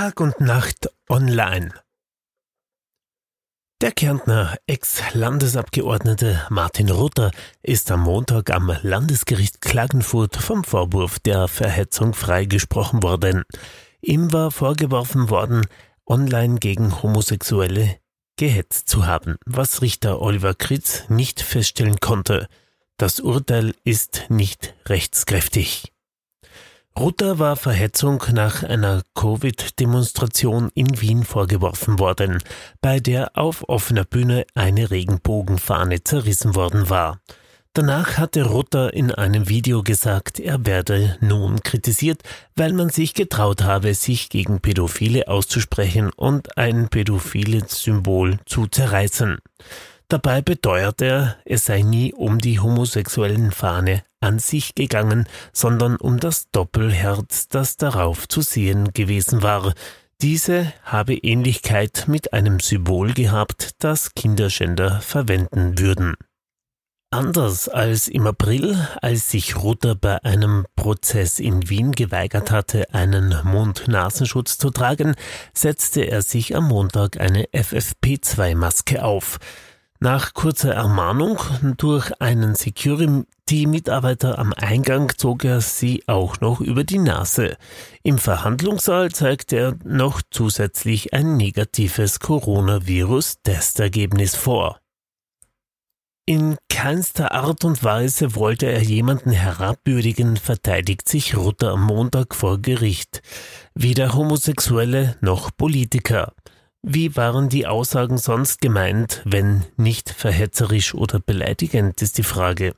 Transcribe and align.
Tag 0.00 0.18
und 0.18 0.40
Nacht 0.40 0.88
online. 1.10 1.74
Der 3.82 3.92
Kärntner 3.92 4.56
Ex-Landesabgeordnete 4.66 6.46
Martin 6.48 6.88
Rutter 6.88 7.30
ist 7.62 7.90
am 7.90 8.04
Montag 8.04 8.48
am 8.48 8.74
Landesgericht 8.80 9.60
Klagenfurt 9.60 10.36
vom 10.36 10.64
Vorwurf 10.64 11.18
der 11.18 11.48
Verhetzung 11.48 12.14
freigesprochen 12.14 13.02
worden. 13.02 13.42
Ihm 14.00 14.32
war 14.32 14.50
vorgeworfen 14.50 15.28
worden, 15.28 15.66
online 16.06 16.58
gegen 16.60 17.02
Homosexuelle 17.02 17.98
gehetzt 18.38 18.88
zu 18.88 19.06
haben, 19.06 19.36
was 19.44 19.82
Richter 19.82 20.22
Oliver 20.22 20.54
Kritz 20.54 21.10
nicht 21.10 21.42
feststellen 21.42 22.00
konnte. 22.00 22.48
Das 22.96 23.20
Urteil 23.20 23.74
ist 23.84 24.30
nicht 24.30 24.74
rechtskräftig. 24.86 25.92
Rutter 26.98 27.38
war 27.38 27.56
Verhetzung 27.56 28.22
nach 28.32 28.62
einer 28.62 29.02
Covid-Demonstration 29.14 30.70
in 30.74 31.00
Wien 31.00 31.24
vorgeworfen 31.24 31.98
worden, 31.98 32.42
bei 32.80 33.00
der 33.00 33.38
auf 33.38 33.68
offener 33.68 34.04
Bühne 34.04 34.44
eine 34.54 34.90
Regenbogenfahne 34.90 36.02
zerrissen 36.02 36.54
worden 36.54 36.90
war. 36.90 37.20
Danach 37.72 38.18
hatte 38.18 38.42
Rutter 38.42 38.92
in 38.92 39.12
einem 39.12 39.48
Video 39.48 39.84
gesagt, 39.84 40.40
er 40.40 40.66
werde 40.66 41.16
nun 41.20 41.62
kritisiert, 41.62 42.22
weil 42.56 42.72
man 42.72 42.90
sich 42.90 43.14
getraut 43.14 43.62
habe, 43.62 43.94
sich 43.94 44.28
gegen 44.28 44.60
Pädophile 44.60 45.28
auszusprechen 45.28 46.10
und 46.16 46.58
ein 46.58 46.88
pädophiles 46.88 47.82
Symbol 47.84 48.40
zu 48.44 48.66
zerreißen. 48.66 49.38
Dabei 50.10 50.42
beteuert 50.42 51.00
er, 51.02 51.36
es 51.44 51.66
sei 51.66 51.82
nie 51.82 52.12
um 52.12 52.40
die 52.40 52.58
homosexuellen 52.58 53.52
Fahne 53.52 54.02
an 54.18 54.40
sich 54.40 54.74
gegangen, 54.74 55.28
sondern 55.52 55.94
um 55.94 56.18
das 56.18 56.50
Doppelherz, 56.50 57.46
das 57.46 57.76
darauf 57.76 58.26
zu 58.26 58.40
sehen 58.40 58.92
gewesen 58.92 59.44
war. 59.44 59.72
Diese 60.20 60.72
habe 60.82 61.14
Ähnlichkeit 61.14 62.06
mit 62.08 62.32
einem 62.32 62.58
Symbol 62.58 63.14
gehabt, 63.14 63.70
das 63.78 64.12
Kinderschänder 64.16 65.00
verwenden 65.00 65.78
würden. 65.78 66.16
Anders 67.12 67.68
als 67.68 68.08
im 68.08 68.26
April, 68.26 68.76
als 69.02 69.30
sich 69.30 69.62
Ruther 69.62 69.94
bei 69.94 70.24
einem 70.24 70.66
Prozess 70.74 71.38
in 71.38 71.68
Wien 71.68 71.92
geweigert 71.92 72.50
hatte, 72.50 72.92
einen 72.92 73.36
Mund-Nasenschutz 73.44 74.58
zu 74.58 74.70
tragen, 74.70 75.14
setzte 75.54 76.02
er 76.02 76.22
sich 76.22 76.56
am 76.56 76.66
Montag 76.66 77.20
eine 77.20 77.44
FFP2-Maske 77.52 79.04
auf. 79.04 79.38
Nach 80.02 80.32
kurzer 80.32 80.72
Ermahnung 80.72 81.38
durch 81.76 82.22
einen 82.22 82.54
Security-Mitarbeiter 82.54 84.38
am 84.38 84.54
Eingang 84.54 85.12
zog 85.14 85.44
er 85.44 85.60
sie 85.60 86.02
auch 86.06 86.40
noch 86.40 86.62
über 86.62 86.84
die 86.84 86.96
Nase. 86.96 87.58
Im 88.02 88.16
Verhandlungssaal 88.16 89.10
zeigte 89.10 89.56
er 89.56 89.76
noch 89.84 90.22
zusätzlich 90.30 91.12
ein 91.12 91.36
negatives 91.36 92.18
Coronavirus-Testergebnis 92.18 94.36
vor. 94.36 94.80
In 96.24 96.56
keinster 96.70 97.32
Art 97.32 97.66
und 97.66 97.84
Weise 97.84 98.34
wollte 98.36 98.64
er 98.66 98.82
jemanden 98.82 99.32
herabwürdigen, 99.32 100.38
verteidigt 100.38 101.10
sich 101.10 101.36
Rutter 101.36 101.72
am 101.72 101.84
Montag 101.84 102.34
vor 102.34 102.62
Gericht. 102.62 103.20
Weder 103.74 104.14
Homosexuelle 104.14 105.18
noch 105.20 105.50
Politiker. 105.54 106.32
Wie 106.82 107.14
waren 107.14 107.48
die 107.48 107.66
Aussagen 107.66 108.16
sonst 108.16 108.60
gemeint, 108.60 109.20
wenn 109.24 109.64
nicht 109.76 110.10
verhetzerisch 110.10 110.94
oder 110.94 111.20
beleidigend, 111.20 112.00
ist 112.00 112.16
die 112.16 112.22
Frage. 112.22 112.74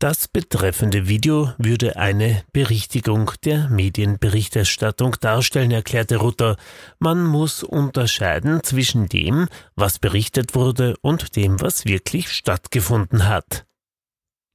Das 0.00 0.28
betreffende 0.28 1.08
Video 1.08 1.52
würde 1.56 1.96
eine 1.96 2.44
Berichtigung 2.52 3.32
der 3.44 3.68
Medienberichterstattung 3.68 5.16
darstellen, 5.20 5.70
erklärte 5.70 6.16
Rutter. 6.16 6.56
Man 6.98 7.24
muss 7.24 7.62
unterscheiden 7.62 8.62
zwischen 8.62 9.08
dem, 9.08 9.48
was 9.76 9.98
berichtet 9.98 10.54
wurde, 10.54 10.96
und 11.00 11.36
dem, 11.36 11.60
was 11.60 11.86
wirklich 11.86 12.30
stattgefunden 12.30 13.28
hat. 13.28 13.66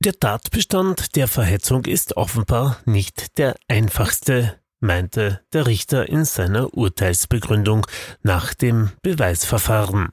Der 0.01 0.13
Tatbestand 0.13 1.15
der 1.15 1.27
Verhetzung 1.27 1.85
ist 1.85 2.15
offenbar 2.15 2.77
nicht 2.85 3.37
der 3.37 3.55
einfachste 3.67 4.58
meinte 4.79 5.41
der 5.53 5.67
Richter 5.67 6.07
in 6.09 6.25
seiner 6.25 6.73
Urteilsbegründung 6.73 7.85
nach 8.23 8.53
dem 8.53 8.91
Beweisverfahren. 9.01 10.09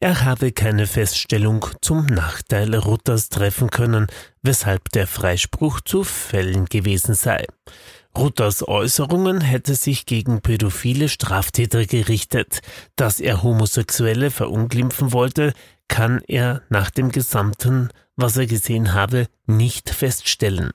Er 0.00 0.24
habe 0.24 0.52
keine 0.52 0.86
Feststellung 0.86 1.66
zum 1.80 2.06
Nachteil 2.06 2.74
Rutters 2.74 3.28
treffen 3.28 3.70
können, 3.70 4.06
weshalb 4.42 4.90
der 4.90 5.06
Freispruch 5.06 5.80
zu 5.80 6.04
fällen 6.04 6.66
gewesen 6.66 7.14
sei. 7.14 7.46
Rutters 8.16 8.66
Äußerungen 8.66 9.40
hätte 9.40 9.76
sich 9.76 10.04
gegen 10.04 10.40
pädophile 10.40 11.08
Straftäter 11.08 11.86
gerichtet. 11.86 12.60
Dass 12.96 13.20
er 13.20 13.42
Homosexuelle 13.42 14.30
verunglimpfen 14.30 15.12
wollte, 15.12 15.52
kann 15.88 16.20
er 16.28 16.62
nach 16.68 16.90
dem 16.90 17.10
gesamten, 17.10 17.88
was 18.16 18.36
er 18.36 18.46
gesehen 18.46 18.94
habe, 18.94 19.26
nicht 19.46 19.90
feststellen. 19.90 20.70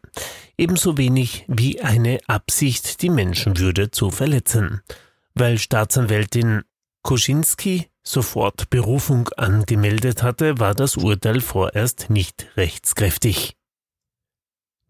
Ebenso 0.57 0.97
wenig 0.97 1.45
wie 1.47 1.81
eine 1.81 2.19
Absicht, 2.27 3.01
die 3.01 3.09
Menschenwürde 3.09 3.91
zu 3.91 4.11
verletzen. 4.11 4.81
Weil 5.33 5.57
Staatsanwältin 5.57 6.63
Koschinski 7.03 7.87
sofort 8.03 8.69
Berufung 8.69 9.29
angemeldet 9.37 10.23
hatte, 10.23 10.59
war 10.59 10.75
das 10.75 10.97
Urteil 10.97 11.41
vorerst 11.41 12.09
nicht 12.09 12.47
rechtskräftig. 12.57 13.55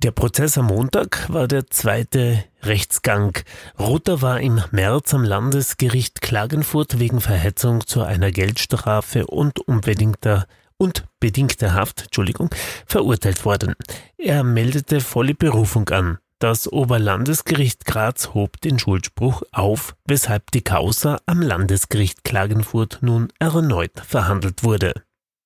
Der 0.03 0.11
Prozess 0.11 0.57
am 0.57 0.65
Montag 0.65 1.31
war 1.31 1.47
der 1.47 1.67
zweite 1.67 2.43
Rechtsgang. 2.61 3.37
Ruther 3.79 4.21
war 4.21 4.41
im 4.41 4.61
März 4.71 5.13
am 5.13 5.23
Landesgericht 5.23 6.21
Klagenfurt 6.21 6.99
wegen 6.99 7.21
Verhetzung 7.21 7.87
zu 7.87 8.01
einer 8.01 8.29
Geldstrafe 8.31 9.25
und 9.27 9.61
unbedingter 9.61 10.45
und 10.75 11.05
bedingter 11.21 11.73
Haft, 11.73 12.01
Entschuldigung, 12.03 12.49
verurteilt 12.85 13.45
worden. 13.45 13.75
Er 14.17 14.43
meldete 14.43 14.99
volle 14.99 15.35
Berufung 15.35 15.87
an. 15.87 16.17
Das 16.37 16.69
Oberlandesgericht 16.69 17.85
Graz 17.85 18.33
hob 18.33 18.59
den 18.59 18.79
Schuldspruch 18.79 19.43
auf, 19.53 19.95
weshalb 20.03 20.51
die 20.51 20.65
Causa 20.65 21.21
am 21.27 21.41
Landesgericht 21.41 22.25
Klagenfurt 22.25 22.97
nun 22.99 23.29
erneut 23.39 24.01
verhandelt 24.05 24.65
wurde. 24.65 24.95